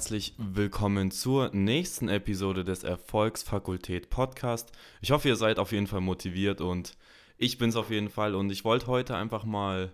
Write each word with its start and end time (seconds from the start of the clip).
herzlich 0.00 0.32
willkommen 0.38 1.10
zur 1.10 1.50
nächsten 1.52 2.08
Episode 2.08 2.64
des 2.64 2.84
Erfolgsfakultät 2.84 4.08
Podcast. 4.08 4.72
Ich 5.02 5.10
hoffe, 5.10 5.28
ihr 5.28 5.36
seid 5.36 5.58
auf 5.58 5.72
jeden 5.72 5.86
Fall 5.86 6.00
motiviert 6.00 6.62
und 6.62 6.96
ich 7.36 7.58
bin 7.58 7.68
es 7.68 7.76
auf 7.76 7.90
jeden 7.90 8.08
Fall 8.08 8.34
und 8.34 8.48
ich 8.50 8.64
wollte 8.64 8.86
heute 8.86 9.14
einfach 9.14 9.44
mal 9.44 9.92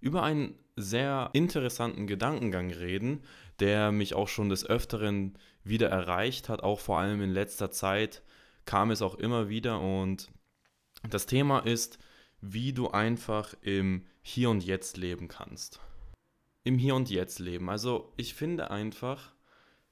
über 0.00 0.24
einen 0.24 0.58
sehr 0.74 1.30
interessanten 1.34 2.08
Gedankengang 2.08 2.72
reden, 2.72 3.22
der 3.60 3.92
mich 3.92 4.14
auch 4.14 4.26
schon 4.26 4.48
des 4.48 4.66
Öfteren 4.66 5.38
wieder 5.62 5.88
erreicht 5.88 6.48
hat, 6.48 6.64
auch 6.64 6.80
vor 6.80 6.98
allem 6.98 7.22
in 7.22 7.30
letzter 7.30 7.70
Zeit 7.70 8.24
kam 8.64 8.90
es 8.90 9.02
auch 9.02 9.14
immer 9.14 9.48
wieder 9.48 9.80
und 9.80 10.32
das 11.08 11.26
Thema 11.26 11.60
ist, 11.60 12.00
wie 12.40 12.72
du 12.72 12.90
einfach 12.90 13.54
im 13.62 14.04
Hier 14.20 14.50
und 14.50 14.64
Jetzt 14.64 14.96
leben 14.96 15.28
kannst 15.28 15.80
im 16.64 16.78
Hier 16.78 16.94
und 16.94 17.10
Jetzt 17.10 17.38
leben. 17.38 17.68
Also 17.70 18.12
ich 18.16 18.34
finde 18.34 18.70
einfach, 18.70 19.33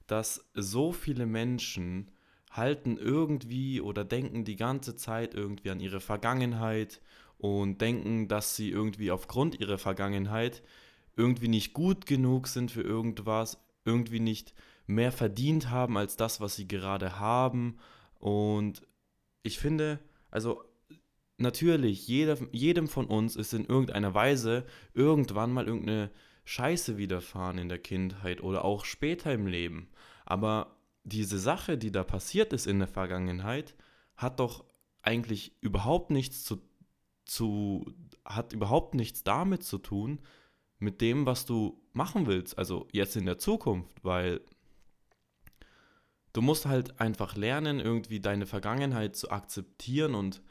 dass 0.06 0.44
so 0.54 0.92
viele 0.92 1.26
Menschen 1.26 2.10
halten 2.50 2.98
irgendwie 2.98 3.80
oder 3.80 4.04
denken 4.04 4.44
die 4.44 4.56
ganze 4.56 4.96
Zeit 4.96 5.34
irgendwie 5.34 5.70
an 5.70 5.80
ihre 5.80 6.00
Vergangenheit 6.00 7.00
und 7.38 7.80
denken, 7.80 8.28
dass 8.28 8.56
sie 8.56 8.70
irgendwie 8.70 9.10
aufgrund 9.10 9.58
ihrer 9.58 9.78
Vergangenheit 9.78 10.62
irgendwie 11.16 11.48
nicht 11.48 11.72
gut 11.72 12.06
genug 12.06 12.46
sind 12.46 12.70
für 12.70 12.82
irgendwas, 12.82 13.58
irgendwie 13.84 14.20
nicht 14.20 14.54
mehr 14.86 15.12
verdient 15.12 15.70
haben 15.70 15.96
als 15.96 16.16
das, 16.16 16.40
was 16.40 16.56
sie 16.56 16.68
gerade 16.68 17.18
haben. 17.18 17.78
Und 18.18 18.82
ich 19.42 19.58
finde, 19.58 19.98
also 20.30 20.62
natürlich, 21.38 22.06
jeder, 22.06 22.38
jedem 22.52 22.88
von 22.88 23.06
uns 23.06 23.36
ist 23.36 23.52
in 23.52 23.66
irgendeiner 23.66 24.14
Weise 24.14 24.64
irgendwann 24.94 25.52
mal 25.52 25.66
irgendeine 25.66 26.10
Scheiße 26.44 26.96
widerfahren 26.98 27.58
in 27.58 27.68
der 27.68 27.78
Kindheit 27.78 28.42
oder 28.42 28.64
auch 28.64 28.84
später 28.84 29.32
im 29.32 29.46
Leben. 29.46 29.88
Aber 30.24 30.76
diese 31.04 31.38
Sache, 31.38 31.78
die 31.78 31.92
da 31.92 32.04
passiert 32.04 32.52
ist 32.52 32.66
in 32.66 32.78
der 32.78 32.88
Vergangenheit, 32.88 33.74
hat 34.16 34.40
doch 34.40 34.64
eigentlich 35.02 35.56
überhaupt 35.60 36.10
nichts 36.10 36.44
zu, 36.44 36.62
zu 37.24 37.92
hat 38.24 38.52
überhaupt 38.52 38.94
nichts 38.94 39.24
damit 39.24 39.64
zu 39.64 39.78
tun, 39.78 40.20
mit 40.78 41.00
dem, 41.00 41.26
was 41.26 41.46
du 41.46 41.80
machen 41.92 42.26
willst, 42.26 42.58
also 42.58 42.88
jetzt 42.92 43.16
in 43.16 43.26
der 43.26 43.38
Zukunft, 43.38 44.04
weil 44.04 44.40
du 46.32 46.42
musst 46.42 46.66
halt 46.66 47.00
einfach 47.00 47.36
lernen, 47.36 47.78
irgendwie 47.78 48.20
deine 48.20 48.46
Vergangenheit 48.46 49.16
zu 49.16 49.30
akzeptieren 49.30 50.14
und 50.14 50.42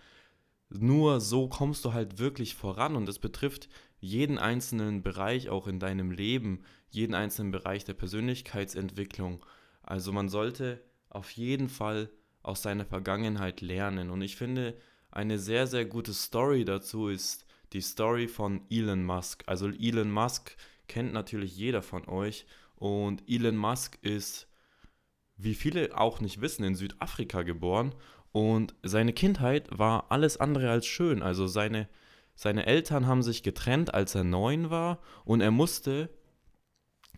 nur 0.70 1.20
so 1.20 1.50
kommst 1.50 1.84
du 1.84 1.94
halt 1.94 2.18
wirklich 2.18 2.56
voran 2.56 2.96
und 2.96 3.10
es 3.10 3.20
betrifft 3.20 3.68
jeden 4.02 4.40
einzelnen 4.40 5.04
Bereich 5.04 5.50
auch 5.50 5.68
in 5.68 5.80
deinem 5.80 6.12
Leben, 6.12 6.64
jeden 6.90 7.14
einzelnen 7.14 7.52
Bereich 7.52 7.86
der 7.86 7.94
Persönlichkeitsentwicklung. 7.94 9.46
Also 9.84 10.12
man 10.12 10.28
sollte 10.28 10.84
auf 11.10 11.32
jeden 11.32 11.70
Fall 11.70 12.10
aus 12.44 12.64
seiner 12.64 12.86
Vergangenheit 12.86 13.62
lernen. 13.62 14.10
Und 14.10 14.22
ich 14.22 14.36
finde, 14.36 14.76
eine 15.12 15.38
sehr, 15.38 15.68
sehr 15.68 15.86
gute 15.86 16.14
Story 16.14 16.66
dazu 16.66 17.08
ist 17.08 17.46
die 17.74 17.82
Story 17.82 18.28
von 18.28 18.62
Elon 18.70 19.04
Musk. 19.04 19.44
Also 19.46 19.70
Elon 19.70 20.12
Musk 20.12 20.58
kennt 20.88 21.14
natürlich 21.14 21.56
jeder 21.56 21.82
von 21.82 22.08
euch. 22.10 22.46
Und 22.76 23.24
Elon 23.30 23.56
Musk 23.56 24.00
ist, 24.02 24.48
wie 25.38 25.54
viele 25.54 25.98
auch 25.98 26.20
nicht 26.20 26.42
wissen, 26.42 26.64
in 26.64 26.76
Südafrika 26.76 27.44
geboren. 27.44 27.94
Und 28.32 28.74
seine 28.82 29.14
Kindheit 29.14 29.68
war 29.70 30.12
alles 30.12 30.38
andere 30.38 30.72
als 30.72 30.88
schön. 30.88 31.22
Also 31.22 31.46
seine 31.46 31.88
seine 32.42 32.66
Eltern 32.66 33.06
haben 33.06 33.22
sich 33.22 33.44
getrennt, 33.44 33.94
als 33.94 34.16
er 34.16 34.24
neun 34.24 34.72
war, 34.72 34.98
und 35.26 35.42
er 35.42 35.52
musste 35.52 36.10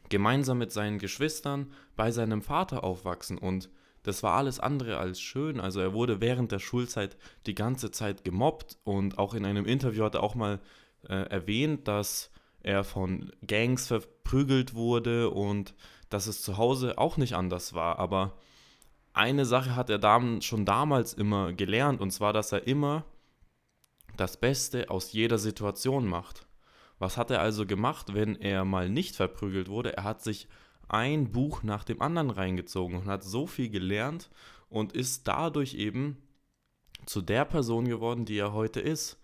gemeinsam 0.09 0.57
mit 0.57 0.73
seinen 0.73 0.99
Geschwistern 0.99 1.71
bei 1.95 2.11
seinem 2.11 2.41
Vater 2.41 2.83
aufwachsen. 2.83 3.37
Und 3.37 3.69
das 4.03 4.21
war 4.21 4.33
alles 4.33 4.59
andere 4.59 4.97
als 4.97 5.21
schön. 5.21 5.61
Also 5.61 5.79
er 5.79 5.93
wurde 5.93 6.19
während 6.19 6.51
der 6.51 6.59
Schulzeit 6.59 7.15
die 7.45 7.55
ganze 7.55 7.89
Zeit 7.89 8.25
gemobbt 8.25 8.77
und 8.83 9.17
auch 9.17 9.33
in 9.33 9.45
einem 9.45 9.65
Interview 9.65 10.03
hat 10.03 10.15
er 10.15 10.23
auch 10.23 10.35
mal 10.35 10.59
äh, 11.07 11.13
erwähnt, 11.29 11.87
dass 11.87 12.29
er 12.59 12.83
von 12.83 13.31
Gangs 13.47 13.87
verprügelt 13.87 14.73
wurde 14.73 15.29
und 15.29 15.73
dass 16.09 16.27
es 16.27 16.41
zu 16.41 16.57
Hause 16.57 16.97
auch 16.97 17.15
nicht 17.15 17.35
anders 17.35 17.73
war. 17.73 17.97
Aber 17.97 18.37
eine 19.13 19.45
Sache 19.45 19.77
hat 19.77 19.89
er 19.89 20.41
schon 20.41 20.65
damals 20.65 21.13
immer 21.13 21.53
gelernt 21.53 22.01
und 22.01 22.11
zwar, 22.11 22.33
dass 22.33 22.51
er 22.51 22.67
immer 22.67 23.05
das 24.17 24.37
Beste 24.37 24.89
aus 24.89 25.11
jeder 25.11 25.37
Situation 25.37 26.07
macht. 26.07 26.47
Was 26.99 27.17
hat 27.17 27.31
er 27.31 27.41
also 27.41 27.65
gemacht, 27.65 28.13
wenn 28.13 28.35
er 28.35 28.65
mal 28.65 28.89
nicht 28.89 29.15
verprügelt 29.15 29.67
wurde? 29.67 29.97
Er 29.97 30.03
hat 30.03 30.21
sich 30.21 30.47
ein 30.87 31.31
Buch 31.31 31.63
nach 31.63 31.83
dem 31.83 32.01
anderen 32.01 32.29
reingezogen 32.29 32.97
und 32.97 33.05
hat 33.05 33.23
so 33.23 33.47
viel 33.47 33.69
gelernt 33.69 34.29
und 34.69 34.93
ist 34.93 35.27
dadurch 35.27 35.73
eben 35.73 36.17
zu 37.05 37.21
der 37.21 37.45
Person 37.45 37.85
geworden, 37.85 38.25
die 38.25 38.37
er 38.37 38.53
heute 38.53 38.79
ist. 38.79 39.19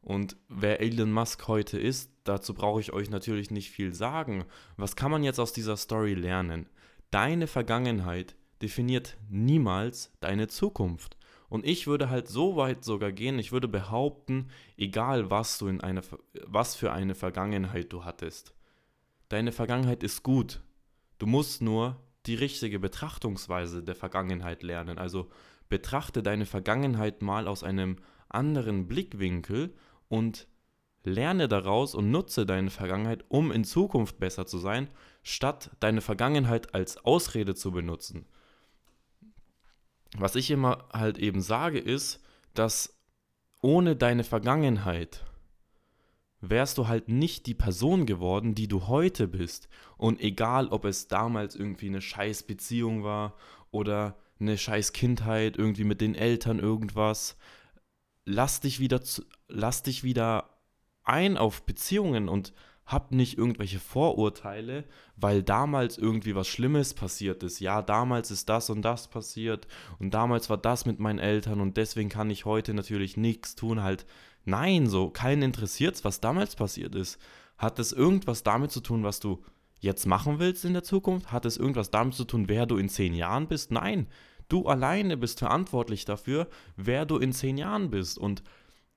Und 0.00 0.36
wer 0.48 0.80
Elon 0.80 1.12
Musk 1.12 1.48
heute 1.48 1.78
ist, 1.78 2.12
dazu 2.24 2.54
brauche 2.54 2.80
ich 2.80 2.92
euch 2.92 3.10
natürlich 3.10 3.50
nicht 3.50 3.70
viel 3.70 3.92
sagen. 3.92 4.44
Was 4.76 4.96
kann 4.96 5.10
man 5.10 5.24
jetzt 5.24 5.40
aus 5.40 5.52
dieser 5.52 5.76
Story 5.76 6.14
lernen? 6.14 6.68
Deine 7.10 7.46
Vergangenheit 7.46 8.36
definiert 8.62 9.16
niemals 9.28 10.12
deine 10.20 10.48
Zukunft. 10.48 11.16
Und 11.48 11.64
ich 11.64 11.86
würde 11.86 12.10
halt 12.10 12.28
so 12.28 12.56
weit 12.56 12.84
sogar 12.84 13.12
gehen, 13.12 13.38
ich 13.38 13.52
würde 13.52 13.68
behaupten, 13.68 14.48
egal 14.76 15.30
was 15.30 15.58
du 15.58 15.68
in 15.68 15.80
eine, 15.80 16.02
was 16.44 16.74
für 16.74 16.92
eine 16.92 17.14
Vergangenheit 17.14 17.92
du 17.92 18.04
hattest, 18.04 18.54
deine 19.28 19.52
Vergangenheit 19.52 20.02
ist 20.02 20.22
gut. 20.22 20.62
Du 21.18 21.26
musst 21.26 21.62
nur 21.62 22.00
die 22.26 22.34
richtige 22.34 22.78
Betrachtungsweise 22.78 23.82
der 23.82 23.94
Vergangenheit 23.94 24.62
lernen. 24.62 24.98
Also 24.98 25.30
betrachte 25.68 26.22
deine 26.22 26.46
Vergangenheit 26.46 27.22
mal 27.22 27.46
aus 27.46 27.62
einem 27.62 27.96
anderen 28.28 28.88
Blickwinkel 28.88 29.74
und 30.08 30.48
lerne 31.04 31.46
daraus 31.46 31.94
und 31.94 32.10
nutze 32.10 32.44
deine 32.46 32.70
Vergangenheit, 32.70 33.24
um 33.28 33.52
in 33.52 33.62
Zukunft 33.62 34.18
besser 34.18 34.46
zu 34.46 34.58
sein, 34.58 34.88
statt 35.22 35.70
deine 35.78 36.00
Vergangenheit 36.00 36.74
als 36.74 37.04
Ausrede 37.04 37.54
zu 37.54 37.70
benutzen 37.70 38.26
was 40.20 40.34
ich 40.34 40.50
immer 40.50 40.88
halt 40.92 41.18
eben 41.18 41.40
sage, 41.40 41.78
ist, 41.78 42.22
dass 42.54 42.98
ohne 43.62 43.96
deine 43.96 44.24
Vergangenheit 44.24 45.24
wärst 46.40 46.78
du 46.78 46.88
halt 46.88 47.08
nicht 47.08 47.46
die 47.46 47.54
Person 47.54 48.06
geworden, 48.06 48.54
die 48.54 48.68
du 48.68 48.86
heute 48.86 49.26
bist. 49.26 49.68
Und 49.96 50.20
egal, 50.20 50.68
ob 50.68 50.84
es 50.84 51.08
damals 51.08 51.56
irgendwie 51.56 51.88
eine 51.88 52.00
scheiß 52.00 52.44
Beziehung 52.44 53.04
war 53.04 53.34
oder 53.70 54.16
eine 54.38 54.58
scheiß 54.58 54.92
Kindheit, 54.92 55.56
irgendwie 55.56 55.84
mit 55.84 56.00
den 56.00 56.14
Eltern 56.14 56.58
irgendwas, 56.58 57.36
lass 58.24 58.60
dich 58.60 58.80
wieder, 58.80 59.00
lass 59.48 59.82
dich 59.82 60.04
wieder 60.04 60.50
ein 61.04 61.36
auf 61.36 61.64
Beziehungen 61.64 62.28
und 62.28 62.52
hab 62.86 63.10
nicht 63.10 63.36
irgendwelche 63.36 63.80
Vorurteile, 63.80 64.84
weil 65.16 65.42
damals 65.42 65.98
irgendwie 65.98 66.36
was 66.36 66.46
Schlimmes 66.46 66.94
passiert 66.94 67.42
ist. 67.42 67.58
Ja, 67.58 67.82
damals 67.82 68.30
ist 68.30 68.48
das 68.48 68.70
und 68.70 68.82
das 68.82 69.08
passiert 69.08 69.66
und 69.98 70.14
damals 70.14 70.48
war 70.48 70.56
das 70.56 70.86
mit 70.86 71.00
meinen 71.00 71.18
Eltern 71.18 71.60
und 71.60 71.76
deswegen 71.76 72.08
kann 72.08 72.30
ich 72.30 72.44
heute 72.44 72.74
natürlich 72.74 73.16
nichts 73.16 73.56
tun. 73.56 73.82
Halt, 73.82 74.06
nein, 74.44 74.86
so, 74.86 75.10
keinen 75.10 75.42
interessiert's, 75.42 76.04
was 76.04 76.20
damals 76.20 76.54
passiert 76.54 76.94
ist. 76.94 77.18
Hat 77.58 77.78
es 77.80 77.92
irgendwas 77.92 78.44
damit 78.44 78.70
zu 78.70 78.80
tun, 78.80 79.02
was 79.02 79.18
du 79.18 79.42
jetzt 79.80 80.06
machen 80.06 80.38
willst 80.38 80.64
in 80.64 80.72
der 80.72 80.84
Zukunft? 80.84 81.32
Hat 81.32 81.44
es 81.44 81.56
irgendwas 81.56 81.90
damit 81.90 82.14
zu 82.14 82.24
tun, 82.24 82.48
wer 82.48 82.66
du 82.66 82.76
in 82.76 82.88
zehn 82.88 83.14
Jahren 83.14 83.48
bist? 83.48 83.72
Nein, 83.72 84.06
du 84.48 84.66
alleine 84.66 85.16
bist 85.16 85.40
verantwortlich 85.40 86.04
dafür, 86.04 86.46
wer 86.76 87.04
du 87.04 87.18
in 87.18 87.32
zehn 87.32 87.58
Jahren 87.58 87.90
bist 87.90 88.16
und 88.16 88.44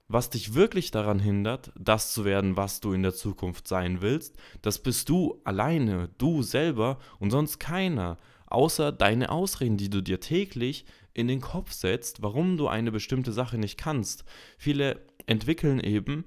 was 0.09 0.31
dich 0.31 0.55
wirklich 0.55 0.89
daran 0.89 1.19
hindert, 1.19 1.71
das 1.79 2.13
zu 2.13 2.25
werden, 2.25 2.57
was 2.57 2.81
du 2.81 2.93
in 2.93 3.03
der 3.03 3.13
Zukunft 3.13 3.67
sein 3.67 4.01
willst, 4.01 4.35
das 4.63 4.79
bist 4.79 5.07
du 5.07 5.39
alleine, 5.43 6.09
du 6.17 6.41
selber 6.41 6.97
und 7.19 7.29
sonst 7.29 7.59
keiner, 7.59 8.17
außer 8.47 8.91
deine 8.91 9.29
Ausreden, 9.29 9.77
die 9.77 9.91
du 9.91 10.01
dir 10.01 10.19
täglich 10.19 10.85
in 11.13 11.27
den 11.27 11.41
Kopf 11.41 11.71
setzt, 11.71 12.23
warum 12.23 12.57
du 12.57 12.67
eine 12.67 12.91
bestimmte 12.91 13.31
Sache 13.31 13.59
nicht 13.59 13.77
kannst. 13.77 14.25
Viele 14.57 14.99
entwickeln 15.27 15.79
eben 15.79 16.25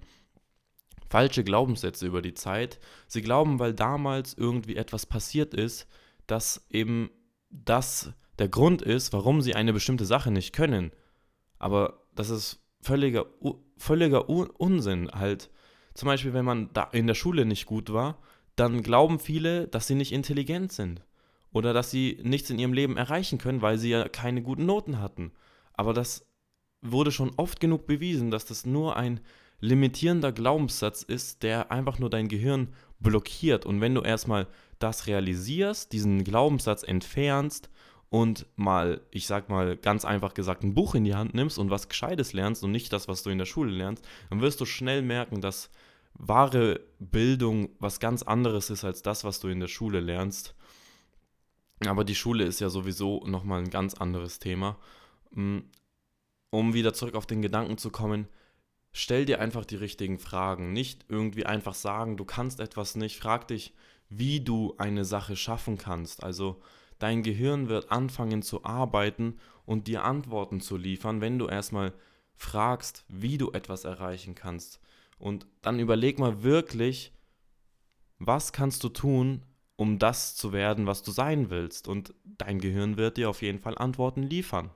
falsche 1.10 1.44
Glaubenssätze 1.44 2.06
über 2.06 2.22
die 2.22 2.34
Zeit. 2.34 2.78
Sie 3.08 3.20
glauben, 3.20 3.58
weil 3.58 3.74
damals 3.74 4.32
irgendwie 4.32 4.76
etwas 4.76 5.06
passiert 5.06 5.54
ist, 5.54 5.88
dass 6.26 6.64
eben 6.70 7.10
das 7.50 8.12
der 8.38 8.48
Grund 8.48 8.80
ist, 8.80 9.12
warum 9.12 9.42
sie 9.42 9.54
eine 9.54 9.72
bestimmte 9.72 10.06
Sache 10.06 10.30
nicht 10.30 10.54
können. 10.54 10.92
Aber 11.58 12.04
das 12.14 12.30
ist 12.30 12.62
völliger, 12.82 13.26
völliger 13.78 14.28
Unsinn 14.28 15.10
halt. 15.12 15.50
Zum 15.94 16.06
Beispiel, 16.06 16.34
wenn 16.34 16.44
man 16.44 16.70
da 16.72 16.84
in 16.92 17.06
der 17.06 17.14
Schule 17.14 17.46
nicht 17.46 17.66
gut 17.66 17.92
war, 17.92 18.18
dann 18.56 18.82
glauben 18.82 19.18
viele, 19.18 19.68
dass 19.68 19.86
sie 19.86 19.94
nicht 19.94 20.12
intelligent 20.12 20.72
sind. 20.72 21.02
Oder 21.52 21.72
dass 21.72 21.90
sie 21.90 22.18
nichts 22.22 22.50
in 22.50 22.58
ihrem 22.58 22.72
Leben 22.72 22.96
erreichen 22.96 23.38
können, 23.38 23.62
weil 23.62 23.78
sie 23.78 23.90
ja 23.90 24.08
keine 24.08 24.42
guten 24.42 24.66
Noten 24.66 25.00
hatten. 25.00 25.32
Aber 25.74 25.92
das 25.92 26.26
wurde 26.80 27.12
schon 27.12 27.32
oft 27.36 27.60
genug 27.60 27.86
bewiesen, 27.86 28.30
dass 28.30 28.44
das 28.44 28.66
nur 28.66 28.96
ein 28.96 29.20
limitierender 29.60 30.32
Glaubenssatz 30.32 31.02
ist, 31.02 31.42
der 31.42 31.70
einfach 31.70 31.98
nur 31.98 32.10
dein 32.10 32.28
Gehirn 32.28 32.68
blockiert. 32.98 33.64
Und 33.64 33.80
wenn 33.80 33.94
du 33.94 34.00
erstmal 34.00 34.48
das 34.78 35.06
realisierst, 35.06 35.92
diesen 35.92 36.24
Glaubenssatz 36.24 36.82
entfernst 36.82 37.70
und 38.12 38.44
mal, 38.56 39.00
ich 39.10 39.26
sag 39.26 39.48
mal 39.48 39.74
ganz 39.74 40.04
einfach 40.04 40.34
gesagt, 40.34 40.62
ein 40.62 40.74
Buch 40.74 40.94
in 40.94 41.04
die 41.04 41.14
Hand 41.14 41.32
nimmst 41.32 41.58
und 41.58 41.70
was 41.70 41.88
Gescheites 41.88 42.34
lernst 42.34 42.62
und 42.62 42.70
nicht 42.70 42.92
das, 42.92 43.08
was 43.08 43.22
du 43.22 43.30
in 43.30 43.38
der 43.38 43.46
Schule 43.46 43.72
lernst, 43.72 44.06
dann 44.28 44.42
wirst 44.42 44.60
du 44.60 44.66
schnell 44.66 45.00
merken, 45.00 45.40
dass 45.40 45.70
wahre 46.12 46.82
Bildung 46.98 47.70
was 47.78 48.00
ganz 48.00 48.22
anderes 48.22 48.68
ist 48.68 48.84
als 48.84 49.00
das, 49.00 49.24
was 49.24 49.40
du 49.40 49.48
in 49.48 49.60
der 49.60 49.68
Schule 49.68 50.00
lernst. 50.00 50.54
Aber 51.86 52.04
die 52.04 52.14
Schule 52.14 52.44
ist 52.44 52.60
ja 52.60 52.68
sowieso 52.68 53.24
nochmal 53.24 53.60
ein 53.60 53.70
ganz 53.70 53.94
anderes 53.94 54.38
Thema. 54.38 54.78
Mm, 55.30 55.60
um 56.50 56.74
wieder 56.74 56.92
zurück 56.92 57.14
auf 57.14 57.24
den 57.24 57.40
Gedanken 57.40 57.78
zu 57.78 57.88
kommen, 57.88 58.28
stell 58.92 59.24
dir 59.24 59.40
einfach 59.40 59.64
die 59.64 59.76
richtigen 59.76 60.18
Fragen. 60.18 60.74
Nicht 60.74 61.06
irgendwie 61.08 61.46
einfach 61.46 61.74
sagen, 61.74 62.18
du 62.18 62.26
kannst 62.26 62.60
etwas 62.60 62.94
nicht. 62.94 63.18
Frag 63.18 63.48
dich, 63.48 63.72
wie 64.10 64.40
du 64.40 64.74
eine 64.76 65.06
Sache 65.06 65.34
schaffen 65.34 65.78
kannst. 65.78 66.22
Also 66.22 66.60
Dein 67.02 67.24
Gehirn 67.24 67.68
wird 67.68 67.90
anfangen 67.90 68.42
zu 68.42 68.64
arbeiten 68.64 69.40
und 69.66 69.88
dir 69.88 70.04
Antworten 70.04 70.60
zu 70.60 70.76
liefern, 70.76 71.20
wenn 71.20 71.36
du 71.36 71.48
erstmal 71.48 71.92
fragst, 72.36 73.04
wie 73.08 73.38
du 73.38 73.50
etwas 73.50 73.84
erreichen 73.84 74.36
kannst. 74.36 74.78
Und 75.18 75.48
dann 75.62 75.80
überleg 75.80 76.20
mal 76.20 76.44
wirklich, 76.44 77.12
was 78.20 78.52
kannst 78.52 78.84
du 78.84 78.88
tun, 78.88 79.42
um 79.74 79.98
das 79.98 80.36
zu 80.36 80.52
werden, 80.52 80.86
was 80.86 81.02
du 81.02 81.10
sein 81.10 81.50
willst. 81.50 81.88
Und 81.88 82.14
dein 82.22 82.60
Gehirn 82.60 82.96
wird 82.96 83.16
dir 83.16 83.30
auf 83.30 83.42
jeden 83.42 83.58
Fall 83.58 83.76
Antworten 83.76 84.22
liefern. 84.22 84.70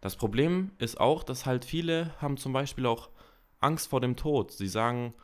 Das 0.00 0.14
Problem 0.14 0.70
ist 0.78 1.00
auch, 1.00 1.24
dass 1.24 1.46
halt 1.46 1.64
viele 1.64 2.14
haben 2.20 2.36
zum 2.36 2.52
Beispiel 2.52 2.86
auch 2.86 3.10
Angst 3.58 3.88
vor 3.88 4.00
dem 4.00 4.14
Tod. 4.14 4.52
Sie 4.52 4.68
sagen, 4.68 5.14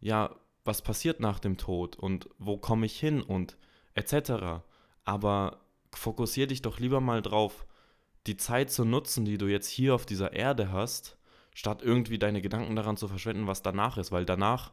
ja, 0.00 0.34
was 0.64 0.82
passiert 0.82 1.20
nach 1.20 1.38
dem 1.38 1.56
Tod 1.56 1.94
und 1.94 2.28
wo 2.38 2.56
komme 2.56 2.86
ich 2.86 2.98
hin 2.98 3.22
und 3.22 3.56
etc 3.94 4.64
aber 5.04 5.60
fokussier 5.92 6.46
dich 6.46 6.62
doch 6.62 6.78
lieber 6.78 7.00
mal 7.00 7.22
drauf, 7.22 7.66
die 8.26 8.36
Zeit 8.36 8.70
zu 8.70 8.84
nutzen, 8.84 9.24
die 9.24 9.38
du 9.38 9.46
jetzt 9.46 9.68
hier 9.68 9.94
auf 9.94 10.06
dieser 10.06 10.32
Erde 10.32 10.72
hast, 10.72 11.18
statt 11.54 11.82
irgendwie 11.82 12.18
deine 12.18 12.42
Gedanken 12.42 12.74
daran 12.74 12.96
zu 12.96 13.08
verschwenden, 13.08 13.46
was 13.46 13.62
danach 13.62 13.96
ist, 13.98 14.12
weil 14.12 14.24
danach 14.24 14.72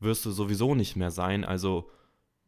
wirst 0.00 0.24
du 0.24 0.30
sowieso 0.30 0.74
nicht 0.74 0.96
mehr 0.96 1.10
sein, 1.10 1.44
also 1.44 1.90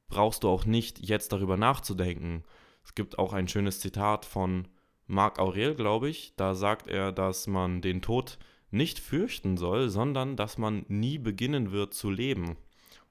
brauchst 0.08 0.44
du 0.44 0.48
auch 0.48 0.64
nicht 0.64 1.00
jetzt 1.00 1.32
darüber 1.32 1.56
nachzudenken. 1.56 2.44
Es 2.84 2.94
gibt 2.94 3.18
auch 3.18 3.32
ein 3.32 3.48
schönes 3.48 3.80
Zitat 3.80 4.24
von 4.24 4.68
Marc 5.06 5.38
Aurel, 5.38 5.74
glaube 5.74 6.08
ich, 6.08 6.34
da 6.36 6.54
sagt 6.54 6.86
er, 6.86 7.12
dass 7.12 7.46
man 7.46 7.80
den 7.80 8.02
Tod 8.02 8.38
nicht 8.70 8.98
fürchten 8.98 9.56
soll, 9.56 9.88
sondern 9.88 10.36
dass 10.36 10.58
man 10.58 10.84
nie 10.88 11.18
beginnen 11.18 11.72
wird 11.72 11.94
zu 11.94 12.10
leben. 12.10 12.56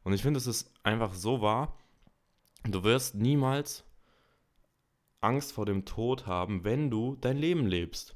Und 0.03 0.13
ich 0.13 0.21
finde, 0.21 0.37
es 0.37 0.47
ist 0.47 0.71
einfach 0.83 1.13
so 1.13 1.41
wahr, 1.41 1.77
du 2.63 2.83
wirst 2.83 3.15
niemals 3.15 3.83
Angst 5.21 5.53
vor 5.53 5.65
dem 5.65 5.85
Tod 5.85 6.27
haben, 6.27 6.63
wenn 6.63 6.89
du 6.89 7.15
dein 7.19 7.37
Leben 7.37 7.65
lebst. 7.65 8.15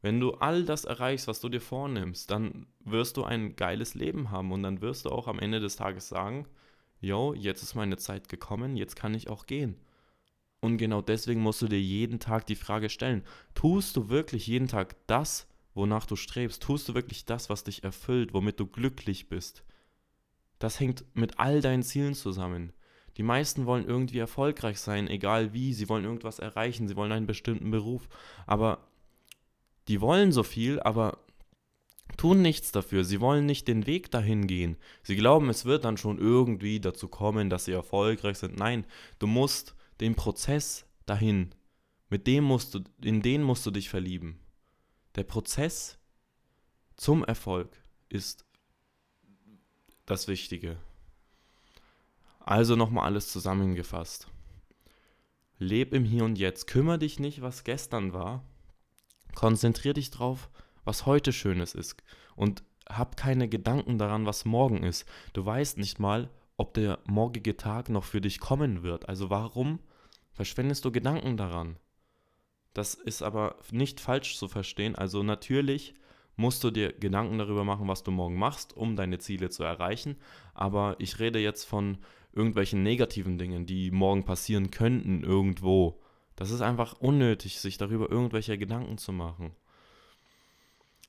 Wenn 0.00 0.18
du 0.18 0.32
all 0.32 0.64
das 0.64 0.84
erreichst, 0.84 1.28
was 1.28 1.40
du 1.40 1.48
dir 1.48 1.60
vornimmst, 1.60 2.30
dann 2.30 2.66
wirst 2.80 3.16
du 3.16 3.24
ein 3.24 3.54
geiles 3.54 3.94
Leben 3.94 4.30
haben 4.30 4.50
und 4.50 4.62
dann 4.64 4.80
wirst 4.80 5.04
du 5.04 5.10
auch 5.10 5.28
am 5.28 5.38
Ende 5.38 5.60
des 5.60 5.76
Tages 5.76 6.08
sagen, 6.08 6.46
yo, 7.00 7.34
jetzt 7.34 7.62
ist 7.62 7.74
meine 7.74 7.96
Zeit 7.96 8.28
gekommen, 8.28 8.76
jetzt 8.76 8.96
kann 8.96 9.14
ich 9.14 9.30
auch 9.30 9.46
gehen. 9.46 9.76
Und 10.60 10.78
genau 10.78 11.02
deswegen 11.02 11.40
musst 11.40 11.62
du 11.62 11.68
dir 11.68 11.80
jeden 11.80 12.20
Tag 12.20 12.46
die 12.46 12.56
Frage 12.56 12.88
stellen, 12.88 13.24
tust 13.54 13.96
du 13.96 14.08
wirklich 14.08 14.46
jeden 14.46 14.68
Tag 14.68 14.96
das, 15.06 15.48
wonach 15.74 16.06
du 16.06 16.16
strebst? 16.16 16.62
Tust 16.62 16.88
du 16.88 16.94
wirklich 16.94 17.24
das, 17.24 17.50
was 17.50 17.64
dich 17.64 17.84
erfüllt, 17.84 18.32
womit 18.34 18.60
du 18.60 18.66
glücklich 18.66 19.28
bist? 19.28 19.64
Das 20.58 20.78
hängt 20.78 21.04
mit 21.14 21.40
all 21.40 21.60
deinen 21.60 21.82
Zielen 21.82 22.14
zusammen. 22.14 22.72
Die 23.16 23.22
meisten 23.22 23.66
wollen 23.66 23.86
irgendwie 23.86 24.18
erfolgreich 24.18 24.80
sein, 24.80 25.08
egal 25.08 25.52
wie. 25.52 25.74
Sie 25.74 25.88
wollen 25.88 26.04
irgendwas 26.04 26.38
erreichen, 26.38 26.88
sie 26.88 26.96
wollen 26.96 27.12
einen 27.12 27.26
bestimmten 27.26 27.70
Beruf. 27.70 28.08
Aber 28.46 28.78
die 29.88 30.00
wollen 30.00 30.32
so 30.32 30.42
viel, 30.42 30.80
aber 30.80 31.18
tun 32.16 32.42
nichts 32.42 32.72
dafür. 32.72 33.04
Sie 33.04 33.20
wollen 33.20 33.46
nicht 33.46 33.68
den 33.68 33.86
Weg 33.86 34.10
dahin 34.10 34.46
gehen. 34.46 34.76
Sie 35.02 35.16
glauben, 35.16 35.50
es 35.50 35.64
wird 35.64 35.84
dann 35.84 35.96
schon 35.96 36.18
irgendwie 36.18 36.80
dazu 36.80 37.08
kommen, 37.08 37.50
dass 37.50 37.66
sie 37.66 37.72
erfolgreich 37.72 38.38
sind. 38.38 38.58
Nein, 38.58 38.86
du 39.18 39.26
musst 39.26 39.74
den 40.00 40.14
Prozess 40.14 40.86
dahin, 41.06 41.54
mit 42.08 42.26
dem 42.26 42.44
musst 42.44 42.74
du, 42.74 42.80
in 43.02 43.22
den 43.22 43.42
musst 43.42 43.64
du 43.66 43.70
dich 43.70 43.88
verlieben. 43.88 44.38
Der 45.14 45.24
Prozess 45.24 45.98
zum 46.96 47.24
Erfolg 47.24 47.70
ist 48.08 48.44
das 50.06 50.28
Wichtige. 50.28 50.76
Also 52.44 52.76
nochmal 52.76 53.06
alles 53.06 53.30
zusammengefasst. 53.30 54.28
Leb 55.58 55.94
im 55.94 56.04
Hier 56.04 56.24
und 56.24 56.38
Jetzt. 56.38 56.66
Kümmer 56.66 56.98
dich 56.98 57.20
nicht, 57.20 57.40
was 57.40 57.64
gestern 57.64 58.12
war. 58.12 58.42
Konzentrier 59.34 59.94
dich 59.94 60.10
drauf, 60.10 60.50
was 60.84 61.06
heute 61.06 61.32
Schönes 61.32 61.74
ist. 61.74 62.02
Und 62.34 62.62
hab 62.88 63.16
keine 63.16 63.48
Gedanken 63.48 63.98
daran, 63.98 64.26
was 64.26 64.44
morgen 64.44 64.82
ist. 64.82 65.06
Du 65.32 65.44
weißt 65.44 65.78
nicht 65.78 66.00
mal, 66.00 66.30
ob 66.56 66.74
der 66.74 66.98
morgige 67.04 67.56
Tag 67.56 67.88
noch 67.88 68.04
für 68.04 68.20
dich 68.20 68.40
kommen 68.40 68.82
wird. 68.82 69.08
Also 69.08 69.30
warum 69.30 69.78
verschwendest 70.32 70.84
du 70.84 70.92
Gedanken 70.92 71.36
daran? 71.36 71.76
Das 72.74 72.94
ist 72.94 73.22
aber 73.22 73.56
nicht 73.70 74.00
falsch 74.00 74.36
zu 74.36 74.48
verstehen. 74.48 74.96
Also 74.96 75.22
natürlich 75.22 75.94
musst 76.36 76.64
du 76.64 76.70
dir 76.70 76.92
Gedanken 76.92 77.38
darüber 77.38 77.64
machen, 77.64 77.88
was 77.88 78.02
du 78.02 78.10
morgen 78.10 78.38
machst, 78.38 78.76
um 78.76 78.96
deine 78.96 79.18
Ziele 79.18 79.50
zu 79.50 79.62
erreichen. 79.62 80.16
Aber 80.54 80.96
ich 80.98 81.18
rede 81.18 81.38
jetzt 81.38 81.64
von 81.64 81.98
irgendwelchen 82.32 82.82
negativen 82.82 83.38
Dingen, 83.38 83.66
die 83.66 83.90
morgen 83.90 84.24
passieren 84.24 84.70
könnten 84.70 85.22
irgendwo. 85.22 86.00
Das 86.36 86.50
ist 86.50 86.62
einfach 86.62 86.98
unnötig, 87.00 87.58
sich 87.60 87.78
darüber 87.78 88.10
irgendwelche 88.10 88.56
Gedanken 88.56 88.98
zu 88.98 89.12
machen. 89.12 89.52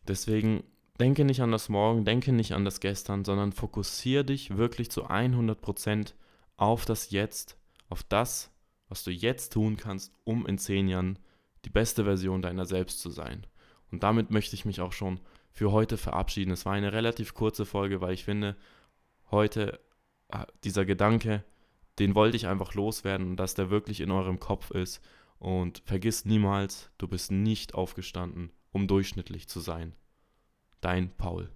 Deswegen 0.08 0.64
denke 1.00 1.24
nicht 1.24 1.42
an 1.42 1.52
das 1.52 1.70
Morgen, 1.70 2.06
denke 2.06 2.34
nicht 2.34 2.54
an 2.54 2.66
das 2.66 2.82
Gestern, 2.82 3.24
sondern 3.24 3.54
fokussiere 3.54 4.26
dich 4.26 4.58
wirklich 4.58 4.92
zu 4.92 5.08
100% 5.08 6.14
auf 6.58 6.86
das 6.86 7.12
Jetzt, 7.12 7.58
auf 7.90 8.04
das, 8.04 8.52
was 8.90 9.04
du 9.04 9.12
jetzt 9.12 9.54
tun 9.54 9.78
kannst, 9.78 10.14
um 10.24 10.46
in 10.46 10.58
10 10.58 10.88
Jahren 10.88 11.20
die 11.66 11.70
beste 11.70 12.04
Version 12.04 12.42
deiner 12.42 12.66
selbst 12.66 13.00
zu 13.00 13.10
sein. 13.10 13.48
Und 13.94 14.04
damit 14.04 14.30
möchte 14.30 14.56
ich 14.56 14.66
mich 14.66 14.82
auch 14.82 14.92
schon 14.92 15.22
für 15.52 15.72
heute 15.72 15.96
verabschieden. 15.98 16.52
Es 16.52 16.66
war 16.66 16.74
eine 16.74 16.92
relativ 16.92 17.34
kurze 17.34 17.66
Folge, 17.66 18.02
weil 18.02 18.14
ich 18.14 18.26
finde, 18.26 18.58
heute 19.32 19.80
Ah, 20.34 20.48
dieser 20.64 20.84
Gedanke, 20.84 21.44
den 22.00 22.16
wollte 22.16 22.36
ich 22.36 22.48
einfach 22.48 22.74
loswerden, 22.74 23.36
dass 23.36 23.54
der 23.54 23.70
wirklich 23.70 24.02
in 24.02 24.10
eurem 24.10 24.40
Kopf 24.40 24.72
ist. 24.72 25.00
Und 25.38 25.84
vergiss 25.86 26.26
niemals, 26.26 26.90
du 26.98 27.08
bist 27.08 27.32
nicht 27.32 27.76
aufgestanden, 27.76 28.52
um 28.72 28.88
durchschnittlich 28.88 29.48
zu 29.48 29.60
sein. 29.60 29.94
Dein 30.82 31.16
Paul. 31.16 31.52